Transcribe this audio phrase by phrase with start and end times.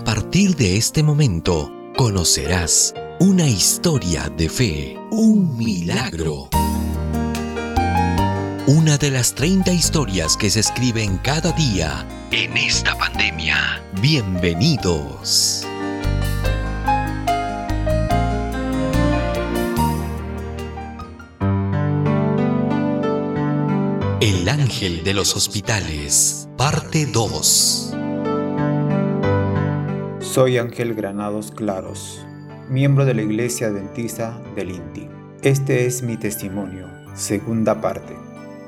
[0.00, 6.48] A partir de este momento, conocerás una historia de fe, un milagro.
[8.66, 13.84] Una de las 30 historias que se escriben cada día en esta pandemia.
[14.00, 15.66] Bienvenidos.
[24.22, 27.96] El ángel de los hospitales, parte 2.
[30.32, 32.24] Soy Ángel Granados Claros,
[32.68, 35.08] miembro de la Iglesia Adventista del INTI.
[35.42, 38.16] Este es mi testimonio, segunda parte.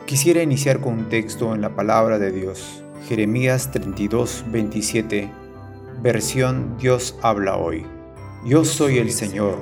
[0.05, 5.31] Quisiera iniciar con un texto en la palabra de Dios, Jeremías 32, 27,
[6.03, 7.87] versión Dios habla hoy.
[8.45, 9.57] Yo soy el Señor,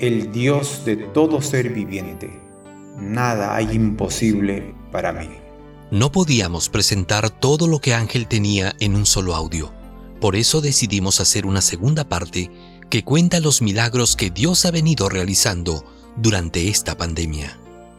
[0.00, 2.32] el Dios de todo ser viviente.
[2.98, 5.28] Nada hay imposible para mí.
[5.92, 9.81] No podíamos presentar todo lo que Ángel tenía en un solo audio.
[10.22, 12.48] Por eso decidimos hacer una segunda parte
[12.90, 17.58] que cuenta los milagros que Dios ha venido realizando durante esta pandemia.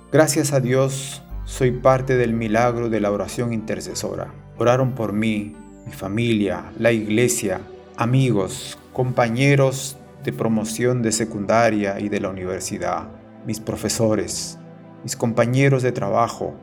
[0.10, 4.34] Gracias a Dios, soy parte del milagro de la oración intercesora.
[4.58, 7.60] Oraron por mí, mi familia, la iglesia,
[7.98, 13.10] amigos, compañeros de promoción de secundaria y de la universidad,
[13.46, 14.58] mis profesores,
[15.04, 16.56] mis compañeros de trabajo,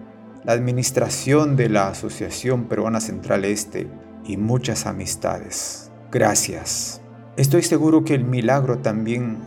[0.43, 3.89] la administración de la Asociación Peruana Central Este,
[4.31, 5.91] y muchas amistades.
[6.13, 7.01] Gracias.
[7.37, 9.39] Estoy seguro que el milagro también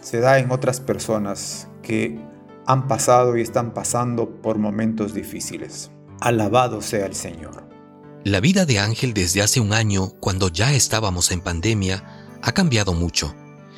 [0.00, 2.18] se da en otras personas que
[2.66, 5.90] han pasado y están pasando por momentos difíciles.
[6.20, 7.68] Alabado sea el Señor.
[8.24, 12.92] La vida de Ángel desde hace un año, cuando ya estábamos en pandemia, ha cambiado
[12.92, 13.34] mucho.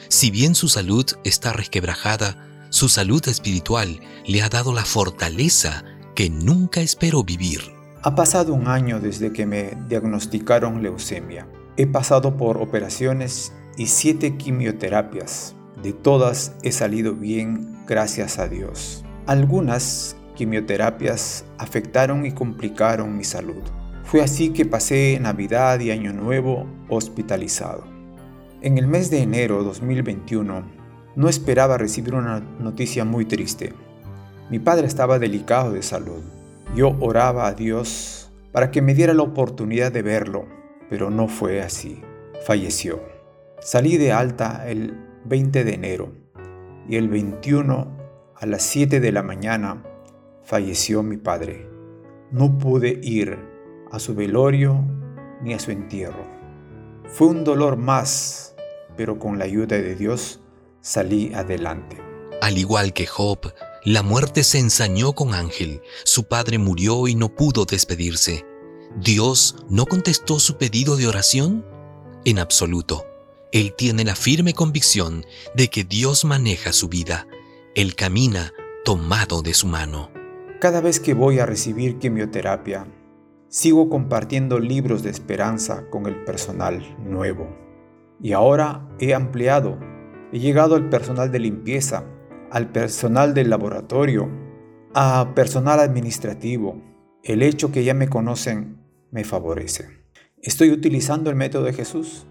[0.09, 6.29] Si bien su salud está resquebrajada, su salud espiritual le ha dado la fortaleza que
[6.29, 7.82] nunca esperó vivir.
[8.05, 11.47] Ha pasado un año desde que me diagnosticaron leucemia.
[11.77, 15.55] He pasado por operaciones y siete quimioterapias.
[15.85, 19.05] De todas he salido bien, gracias a Dios.
[19.27, 23.63] Algunas quimioterapias afectaron y complicaron mi salud.
[24.03, 27.85] Fue así que pasé Navidad y Año Nuevo hospitalizado.
[28.63, 30.65] En el mes de enero 2021
[31.15, 33.75] no esperaba recibir una noticia muy triste.
[34.51, 36.25] Mi padre estaba delicado de salud
[36.75, 40.47] yo oraba a Dios para que me diera la oportunidad de verlo,
[40.89, 42.01] pero no fue así.
[42.47, 43.01] Falleció.
[43.61, 46.13] Salí de alta el 20 de enero
[46.89, 47.99] y el 21
[48.35, 49.83] a las 7 de la mañana
[50.43, 51.69] falleció mi padre.
[52.31, 53.39] No pude ir
[53.91, 54.83] a su velorio
[55.43, 56.27] ni a su entierro.
[57.05, 58.57] Fue un dolor más,
[58.97, 60.41] pero con la ayuda de Dios
[60.81, 61.99] salí adelante.
[62.41, 63.53] Al igual que Job,
[63.85, 68.47] la muerte se ensañó con Ángel, su padre murió y no pudo despedirse.
[68.97, 71.67] ¿Dios no contestó su pedido de oración?
[72.25, 73.05] En absoluto.
[73.51, 75.27] Él tiene la firme convicción
[75.57, 77.27] de que Dios maneja su vida.
[77.75, 78.53] Él camina
[78.85, 80.11] tomado de su mano.
[80.61, 82.87] Cada vez que voy a recibir quimioterapia,
[83.49, 87.49] sigo compartiendo libros de esperanza con el personal nuevo.
[88.21, 89.77] Y ahora he ampliado.
[90.33, 92.07] He llegado al personal de limpieza
[92.53, 94.29] al personal del laboratorio,
[94.93, 96.83] a personal administrativo.
[97.25, 98.77] El hecho que ya me conocen
[99.11, 99.89] me favorece.
[100.43, 102.27] Estoy utilizando el método de Jesús.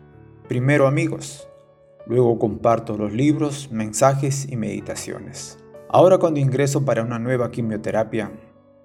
[0.47, 1.49] Primero amigos,
[2.05, 5.57] luego comparto los libros, mensajes y meditaciones.
[5.89, 8.31] Ahora cuando ingreso para una nueva quimioterapia,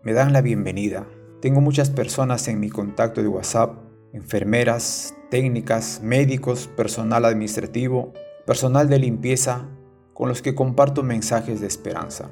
[0.02, 1.06] me dan la bienvenida.
[1.42, 3.76] Tengo muchas personas en mi contacto de WhatsApp,
[4.14, 8.14] enfermeras, técnicas, médicos, personal administrativo,
[8.46, 9.68] personal de limpieza
[10.16, 12.30] con los que comparto mensajes de esperanza.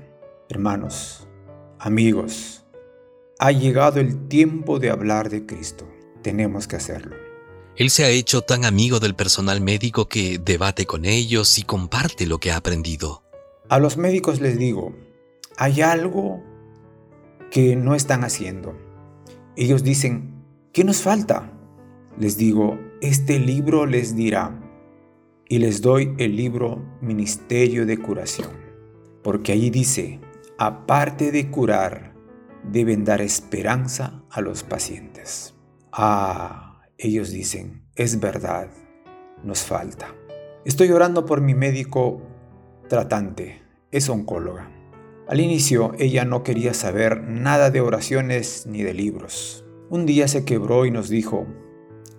[0.48, 1.28] Hermanos,
[1.78, 2.64] amigos,
[3.38, 5.86] ha llegado el tiempo de hablar de Cristo.
[6.22, 7.14] Tenemos que hacerlo.
[7.76, 12.26] Él se ha hecho tan amigo del personal médico que debate con ellos y comparte
[12.26, 13.22] lo que ha aprendido.
[13.68, 14.94] A los médicos les digo,
[15.58, 16.42] hay algo
[17.50, 18.74] que no están haciendo.
[19.56, 21.52] Ellos dicen, ¿qué nos falta?
[22.18, 24.63] Les digo, este libro les dirá
[25.48, 28.50] y les doy el libro Ministerio de Curación,
[29.22, 30.20] porque allí dice,
[30.58, 32.14] aparte de curar,
[32.70, 35.54] deben dar esperanza a los pacientes.
[35.92, 38.68] Ah, ellos dicen, es verdad,
[39.42, 40.14] nos falta.
[40.64, 42.22] Estoy orando por mi médico
[42.88, 44.70] tratante, es oncóloga.
[45.28, 49.64] Al inicio ella no quería saber nada de oraciones ni de libros.
[49.90, 51.46] Un día se quebró y nos dijo,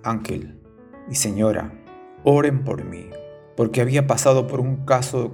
[0.03, 0.61] Ángel,
[1.07, 1.84] mi señora,
[2.25, 3.05] oren por mí,
[3.55, 5.31] porque había pasado por un caso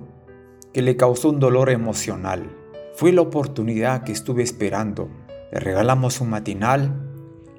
[0.73, 2.51] que le causó un dolor emocional.
[2.95, 5.09] Fue la oportunidad que estuve esperando.
[5.53, 7.09] Le regalamos un matinal,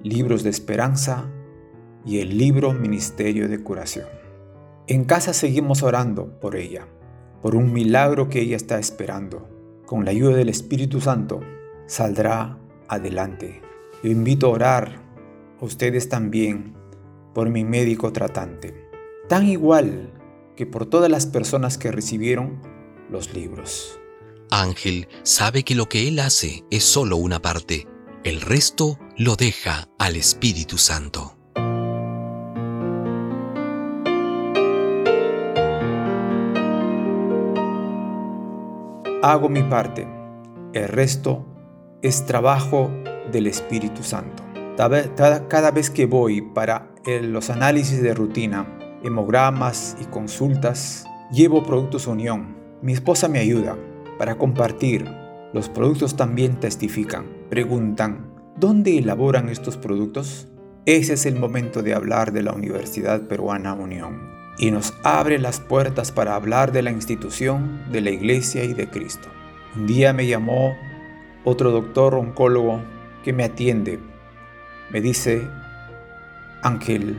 [0.03, 1.31] libros de esperanza
[2.05, 4.07] y el libro Ministerio de Curación.
[4.87, 6.87] En casa seguimos orando por ella,
[7.41, 9.49] por un milagro que ella está esperando.
[9.87, 11.41] Con la ayuda del Espíritu Santo
[11.87, 13.63] saldrá adelante.
[14.03, 15.03] Yo invito a orar
[15.59, 16.75] a ustedes también
[17.35, 18.92] por mi médico tratante,
[19.33, 20.13] tan igual
[20.57, 22.61] que por todas las personas que recibieron
[23.09, 23.99] los libros.
[24.51, 27.89] Ángel sabe que lo que él hace es solo una parte,
[28.25, 31.35] el resto lo deja al Espíritu Santo.
[39.23, 40.07] Hago mi parte,
[40.75, 41.47] el resto
[42.03, 42.91] es trabajo
[43.33, 44.43] del Espíritu Santo.
[44.77, 52.57] Cada vez que voy para los análisis de rutina, hemogramas y consultas, llevo productos Unión.
[52.83, 53.77] Mi esposa me ayuda
[54.19, 55.09] para compartir.
[55.53, 57.27] Los productos también testifican.
[57.51, 60.49] Preguntan, ¿dónde elaboran estos productos?
[60.87, 65.61] Ese es el momento de hablar de la Universidad Peruana Unión y nos abre las
[65.61, 69.29] puertas para hablar de la institución, de la iglesia y de Cristo.
[69.77, 70.77] Un día me llamó
[71.45, 72.83] otro doctor oncólogo
[73.25, 73.99] que me atiende.
[74.91, 75.49] Me dice,
[76.63, 77.19] Ángel,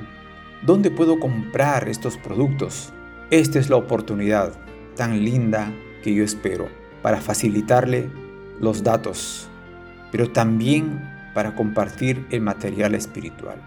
[0.66, 2.94] ¿dónde puedo comprar estos productos?
[3.32, 4.54] Esta es la oportunidad
[4.96, 5.74] tan linda
[6.04, 6.70] que yo espero
[7.02, 8.10] para facilitarle
[8.60, 9.48] los datos,
[10.12, 11.02] pero también
[11.34, 13.62] para compartir el material espiritual.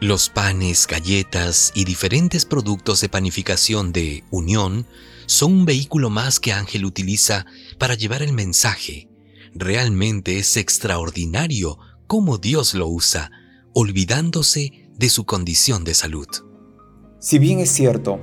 [0.00, 4.86] Los panes, galletas y diferentes productos de panificación de Unión
[5.26, 7.46] son un vehículo más que Ángel utiliza
[7.78, 9.08] para llevar el mensaje.
[9.54, 13.30] Realmente es extraordinario cómo Dios lo usa,
[13.72, 16.28] olvidándose de su condición de salud.
[17.18, 18.20] Si bien es cierto,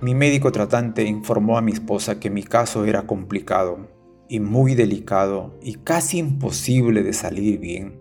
[0.00, 3.88] mi médico tratante informó a mi esposa que mi caso era complicado
[4.28, 8.00] y muy delicado y casi imposible de salir bien,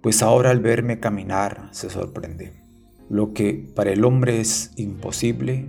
[0.00, 2.52] pues ahora al verme caminar se sorprende.
[3.08, 5.68] Lo que para el hombre es imposible,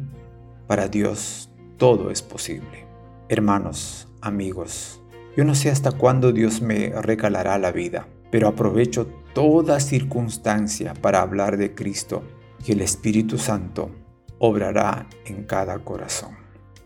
[0.68, 2.86] para Dios todo es posible.
[3.30, 5.02] Hermanos, amigos,
[5.38, 9.08] yo no sé hasta cuándo Dios me regalará la vida, pero aprovecho
[9.40, 12.24] toda circunstancia para hablar de Cristo
[12.66, 13.90] y el Espíritu Santo
[14.38, 16.36] obrará en cada corazón.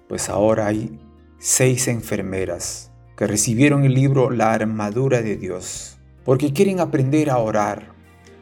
[0.07, 0.99] Pues ahora hay
[1.39, 7.95] seis enfermeras que recibieron el libro La armadura de Dios, porque quieren aprender a orar,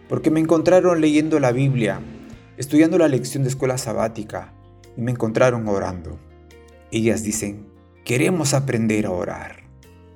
[0.10, 2.02] porque me encontraron leyendo la Biblia,
[2.58, 4.54] estudiando la lección de escuela sabática
[4.98, 6.20] y me encontraron orando.
[6.92, 7.66] Ellas dicen,
[8.04, 9.64] queremos aprender a orar.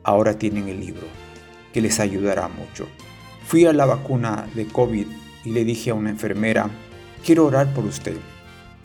[0.03, 1.07] Ahora tienen el libro,
[1.71, 2.89] que les ayudará mucho.
[3.47, 5.05] Fui a la vacuna de COVID
[5.43, 6.69] y le dije a una enfermera,
[7.23, 8.17] quiero orar por usted.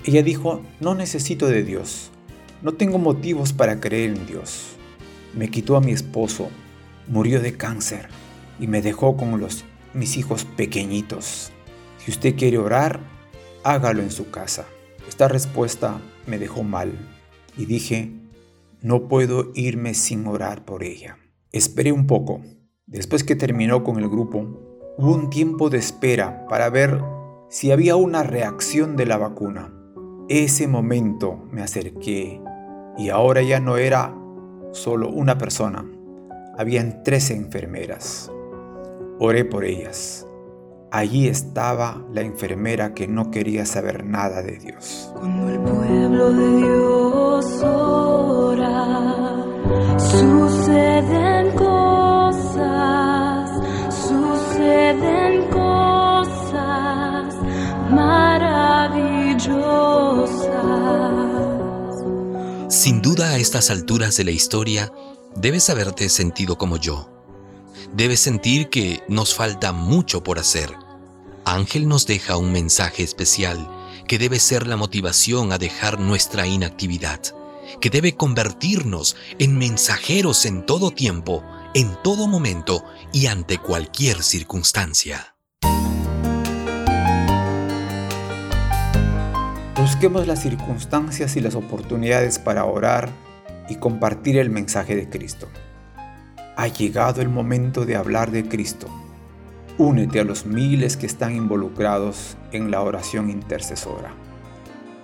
[0.05, 2.11] Ella dijo, no necesito de Dios,
[2.61, 4.77] no tengo motivos para creer en Dios.
[5.35, 6.51] Me quitó a mi esposo,
[7.09, 8.09] murió de cáncer
[8.59, 9.65] y me dejó con los
[9.95, 11.53] mis hijos pequeñitos.
[11.99, 13.01] Si usted quiere orar,
[13.65, 14.67] hágalo en su casa.
[15.09, 16.93] Esta respuesta me dejó mal
[17.57, 18.13] y dije,
[18.83, 21.19] no puedo irme sin orar por ella.
[21.51, 22.43] Esperé un poco.
[22.91, 24.45] Después que terminó con el grupo,
[24.99, 27.01] hubo un tiempo de espera para ver
[27.49, 29.73] si había una reacción de la vacuna.
[30.29, 32.41] Ese momento me acerqué
[32.99, 34.13] y ahora ya no era
[34.73, 35.89] solo una persona,
[36.59, 38.29] habían tres enfermeras.
[39.21, 40.27] Oré por ellas.
[40.91, 45.15] Allí estaba la enfermera que no quería saber nada de Dios.
[45.17, 49.47] Cuando el pueblo de Dios ora,
[49.97, 51.53] suceden
[55.51, 57.35] cosas
[57.91, 59.55] maravillosas.
[62.69, 64.93] Sin duda a estas alturas de la historia,
[65.37, 67.11] debes haberte sentido como yo
[67.95, 70.73] debes sentir que nos falta mucho por hacer.
[71.45, 73.69] Ángel nos deja un mensaje especial
[74.07, 77.21] que debe ser la motivación a dejar nuestra inactividad,
[77.81, 85.37] que debe convertirnos en mensajeros en todo tiempo, en todo momento y ante cualquier circunstancia.
[89.77, 93.09] Busquemos las circunstancias y las oportunidades para orar
[93.69, 95.49] y compartir el mensaje de Cristo.
[96.57, 98.89] Ha llegado el momento de hablar de Cristo.
[99.79, 104.13] Únete a los miles que están involucrados en la oración intercesora.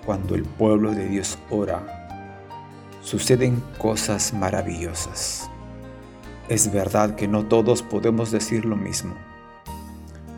[0.05, 2.09] Cuando el pueblo de Dios ora,
[3.03, 5.49] suceden cosas maravillosas.
[6.49, 9.17] Es verdad que no todos podemos decir lo mismo.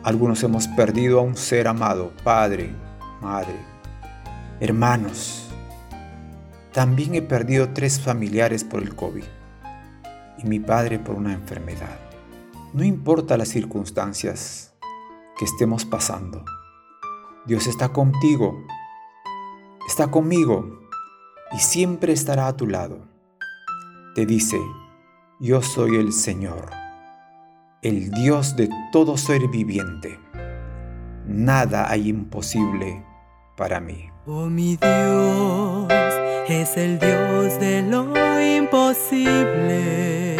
[0.01, 2.73] Algunos hemos perdido a un ser amado, padre,
[3.21, 3.55] madre,
[4.59, 5.47] hermanos.
[6.73, 9.23] También he perdido tres familiares por el COVID
[10.39, 11.99] y mi padre por una enfermedad.
[12.73, 14.73] No importa las circunstancias
[15.37, 16.43] que estemos pasando,
[17.45, 18.65] Dios está contigo,
[19.87, 20.79] está conmigo
[21.51, 22.99] y siempre estará a tu lado.
[24.15, 24.59] Te dice,
[25.39, 26.69] yo soy el Señor,
[27.81, 30.19] el Dios de todo ser viviente.
[31.25, 33.05] Nada hay imposible
[33.55, 34.09] para mí.
[34.25, 35.87] Oh mi Dios
[36.49, 38.11] es el Dios de lo
[38.57, 40.35] imposible.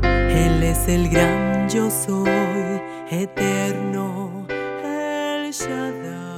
[0.00, 4.46] Él es el gran yo soy, eterno,
[4.84, 6.33] el Shaddai.